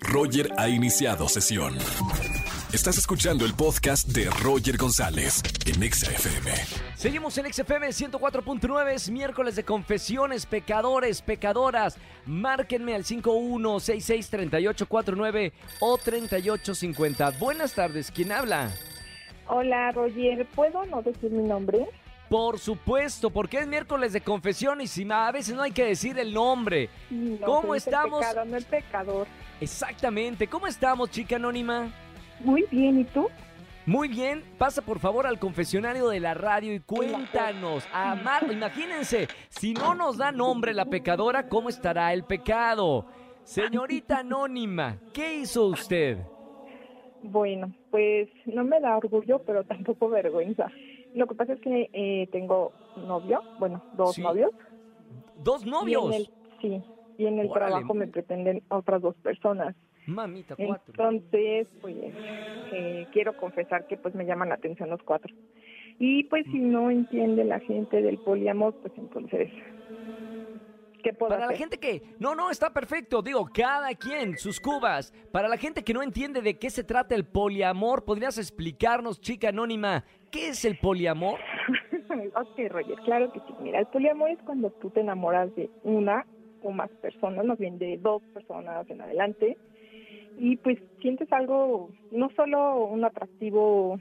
[0.00, 1.76] Roger ha iniciado sesión.
[2.72, 6.50] Estás escuchando el podcast de Roger González en Exa FM.
[6.94, 11.96] Seguimos en XFM 104.9, es miércoles de confesiones, pecadores, pecadoras.
[12.26, 17.30] Márquenme al 51663849 o 3850.
[17.38, 18.70] Buenas tardes, ¿quién habla?
[19.46, 20.46] Hola, Roger.
[20.54, 21.86] ¿Puedo no decir mi nombre?
[22.28, 26.34] Por supuesto, porque es miércoles de confesiones y a veces no hay que decir el
[26.34, 26.90] nombre.
[27.10, 28.20] No, ¿Cómo pero es estamos?
[28.20, 29.26] El pecado, no el pecador.
[29.60, 31.90] Exactamente, ¿cómo estamos, chica anónima?
[32.40, 33.28] Muy bien, ¿y tú?
[33.86, 39.72] Muy bien, pasa por favor al confesionario de la radio y cuéntanos, amar, imagínense, si
[39.72, 43.06] no nos da nombre la pecadora, ¿cómo estará el pecado?
[43.44, 46.18] Señorita anónima, ¿qué hizo usted?
[47.22, 50.70] Bueno, pues no me da orgullo, pero tampoco vergüenza.
[51.14, 54.22] Lo que pasa es que eh, tengo novio, bueno, dos Sí.
[54.22, 54.50] novios.
[55.34, 56.06] ¿Dos Y novios?
[56.06, 56.30] en el,
[56.60, 56.82] sí,
[57.16, 57.70] y en el Órale.
[57.72, 59.74] trabajo me pretenden otras dos personas.
[60.06, 60.92] Mamita, cuatro.
[60.92, 61.96] Entonces, pues
[62.72, 65.32] eh, quiero confesar que pues me llaman la atención los cuatro.
[65.98, 69.50] Y pues si no entiende la gente del poliamor, pues entonces,
[71.02, 72.02] ¿qué puedo Para la gente que...
[72.18, 73.22] No, no, está perfecto.
[73.22, 75.12] Digo, cada quien, sus cubas.
[75.32, 79.48] Para la gente que no entiende de qué se trata el poliamor, ¿podrías explicarnos, chica
[79.50, 81.38] anónima, qué es el poliamor?
[82.34, 83.54] ok, Roger, claro que sí.
[83.60, 86.26] Mira, el poliamor es cuando tú te enamoras de una
[86.62, 89.56] o más personas, más bien de dos personas en adelante,
[90.38, 94.00] y pues sientes algo, no solo un atractivo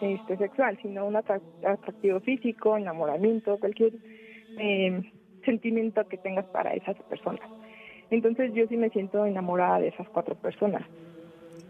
[0.00, 3.92] este, sexual, sino un atra- atractivo físico, enamoramiento, cualquier
[4.58, 5.12] eh,
[5.44, 7.48] sentimiento que tengas para esas personas.
[8.10, 10.86] Entonces yo sí me siento enamorada de esas cuatro personas.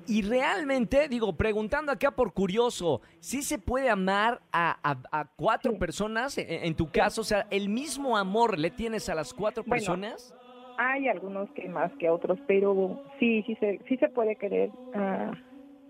[0.06, 5.72] Y realmente, digo, preguntando acá por curioso, ¿sí se puede amar a, a- a cuatro
[5.72, 5.78] Sí.
[5.78, 7.22] personas en, en tu caso?
[7.22, 10.34] O sea, ¿el mismo amor le tienes a las cuatro Bueno, personas?
[10.76, 15.32] Hay algunos que más que otros, pero sí, sí se, sí se puede querer ah,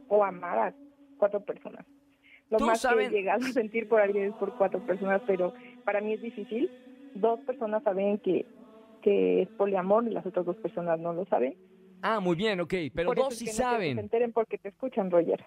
[0.07, 0.75] o amar a
[1.17, 1.85] cuatro personas.
[2.51, 5.23] Lo Tú más saben- que he llegado a sentir por alguien es por cuatro personas,
[5.27, 6.71] pero para mí es difícil.
[7.15, 8.45] Dos personas saben que,
[9.03, 11.57] que es poliamor y las otras dos personas no lo saben.
[12.07, 13.87] Ah, muy bien, ok, pero Por eso dos es sí que no quiero que se
[13.87, 13.99] saben.
[13.99, 15.43] enteren porque te escuchan, Roger.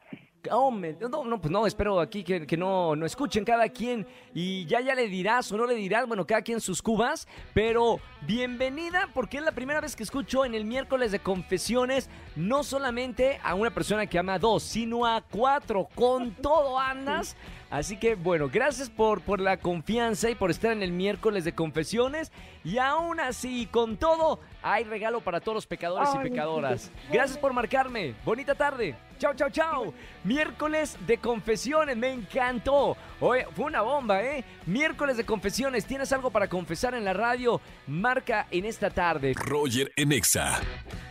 [0.49, 4.65] Hombre, no, no, pues no, espero aquí que, que no, no escuchen cada quien y
[4.65, 9.09] ya ya le dirás o no le dirás, bueno, cada quien sus cubas, pero bienvenida
[9.13, 13.53] porque es la primera vez que escucho en el miércoles de confesiones no solamente a
[13.53, 17.35] una persona que ama a dos, sino a cuatro, con todo andas.
[17.69, 21.53] Así que bueno, gracias por, por la confianza y por estar en el miércoles de
[21.53, 22.31] confesiones
[22.63, 26.91] y aún así, con todo, hay regalo para todos los pecadores y pecadoras.
[27.11, 28.95] Gracias por marcarme, bonita tarde.
[29.19, 29.93] Chao, chao, chao.
[30.23, 32.97] Miércoles de confesiones, me encantó.
[33.19, 34.43] Oye, fue una bomba, ¿eh?
[34.65, 37.61] Miércoles de confesiones, ¿tienes algo para confesar en la radio?
[37.87, 39.33] Marca en esta tarde.
[39.35, 40.59] Roger en Exa.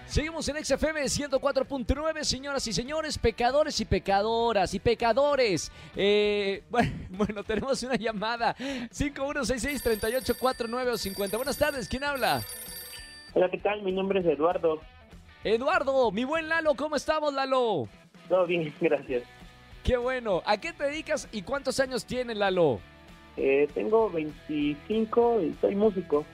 [0.07, 5.73] Seguimos en XFM 104.9, señoras y señores, pecadores y pecadoras y pecadores.
[5.97, 8.55] Eh, bueno, bueno, tenemos una llamada.
[8.57, 11.37] 5166-3849 o 50.
[11.37, 12.41] Buenas tardes, ¿quién habla?
[13.35, 13.83] Hola, ¿qué tal?
[13.83, 14.81] Mi nombre es Eduardo.
[15.43, 17.89] Eduardo, mi buen Lalo, ¿cómo estamos, Lalo?
[18.29, 19.25] Todo bien, gracias.
[19.83, 20.41] Qué bueno.
[20.47, 22.79] ¿A qué te dedicas y cuántos años tienes, Lalo?
[23.37, 26.25] Eh, tengo 25 y soy músico.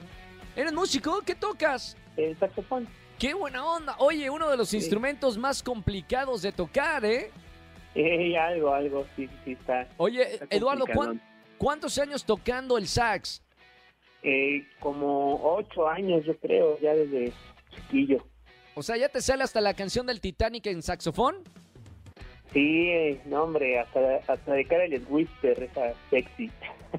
[0.55, 1.23] ¿Eres músico?
[1.25, 1.97] ¿Qué tocas?
[2.15, 2.87] El saxofón.
[3.23, 3.95] ¡Qué buena onda!
[3.99, 4.75] Oye, uno de los Sí.
[4.75, 7.31] instrumentos más complicados de tocar, ¿eh?
[7.95, 9.87] Eh, algo, algo, sí, sí, está.
[9.95, 11.19] Oye, está Eduardo, complicadón.
[11.19, 13.41] ¿cuán- ¿cuántos años tocando el sax?
[14.23, 17.31] Eh, como ocho años, yo creo, ya desde
[17.73, 18.17] chiquillo.
[18.75, 21.37] O sea, ¿ya te sale hasta la canción del Titanic en saxofón?
[22.51, 26.51] Sí, eh, no, hombre, hasta, hasta de cara el whisper, esa sexy.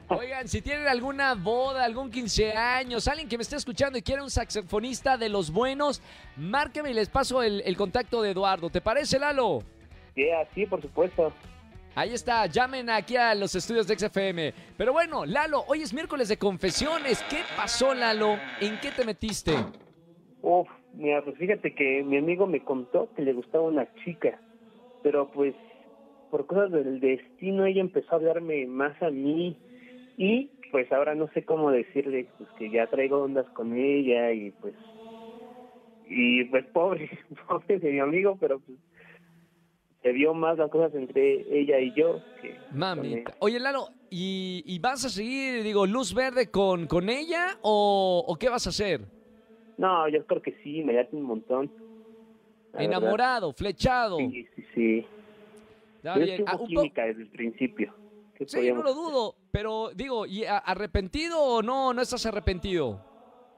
[0.08, 4.22] Oigan, si tienen alguna boda, algún 15 años, alguien que me esté escuchando y quiere
[4.22, 6.02] un saxofonista de los buenos,
[6.36, 8.70] márqueme y les paso el, el contacto de Eduardo.
[8.70, 9.62] ¿Te parece, Lalo?
[10.14, 11.32] Yeah, sí, por supuesto.
[11.96, 14.52] Ahí está, llamen aquí a los estudios de XFM.
[14.76, 17.22] Pero bueno, Lalo, hoy es miércoles de confesiones.
[17.30, 18.36] ¿Qué pasó, Lalo?
[18.60, 19.52] ¿En qué te metiste?
[20.42, 24.40] Uf, mira, pues fíjate que mi amigo me contó que le gustaba una chica,
[25.04, 25.54] pero pues
[26.32, 29.56] por cosas del destino ella empezó a hablarme más a mí
[30.16, 34.50] y pues ahora no sé cómo decirle pues que ya traigo ondas con ella y
[34.52, 34.74] pues
[36.06, 37.08] y pues pobre,
[37.48, 38.78] pobre de mi amigo, pero pues
[40.02, 42.60] se vio más las cosas entre ella y yo que
[43.02, 43.24] él.
[43.40, 48.36] Oye, Lalo, ¿y, y vas a seguir, digo, luz verde con, con ella o, o
[48.36, 49.00] qué vas a hacer?
[49.76, 51.72] No, yo creo que sí, me late un montón.
[52.72, 52.84] verdad.
[52.84, 54.18] Enamorado, flechado.
[54.18, 55.06] Sí, sí, sí.
[55.96, 56.44] Está bien.
[56.46, 57.94] Ah, un química desde el principio.
[58.34, 61.94] ¿Qué Sí, no lo dudo, pero digo, ¿y ¿arrepentido o no?
[61.94, 63.00] ¿No estás arrepentido?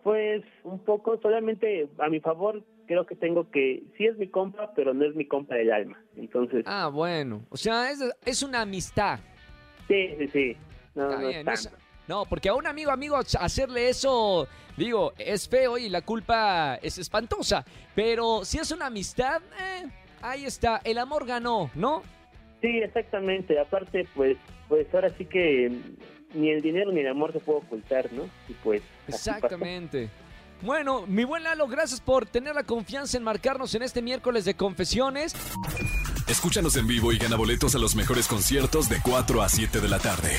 [0.03, 4.75] Pues un poco, solamente a mi favor creo que tengo que, sí es mi compa,
[4.77, 5.99] pero no es mi compa del alma.
[6.15, 7.47] Entonces, Ah, bueno.
[7.49, 9.21] O sea, es, es una amistad.
[9.89, 10.57] sí, sí, sí.
[10.95, 11.71] No, Está no bien, es.
[12.07, 14.47] No, porque a un amigo, amigo, hacerle eso,
[14.77, 17.65] digo, es feo y la culpa es espantosa.
[17.95, 19.87] Pero si es una amistad, eh,
[20.21, 22.03] ahí está, el amor ganó, ¿no?
[22.61, 23.59] Sí, exactamente.
[23.59, 24.37] Aparte, pues,
[24.69, 25.71] pues ahora sí que
[26.35, 28.25] ni el dinero ni el amor se puede ocultar, ¿no?
[28.49, 28.83] Y pues.
[29.09, 30.11] Exactamente.
[30.63, 34.55] Bueno, mi buen Lalo, gracias por tener la confianza en marcarnos en este miércoles de
[34.55, 35.35] confesiones.
[36.29, 39.89] Escúchanos en vivo y gana boletos a los mejores conciertos de 4 a 7 de
[39.89, 40.31] la tarde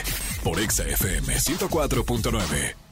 [0.44, 2.87] por Exa FM 104.9.